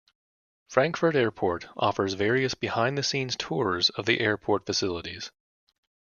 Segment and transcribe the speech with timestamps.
[0.67, 5.29] Frankfurt Airport offers various behind-the-scenes tours of the airport facilities.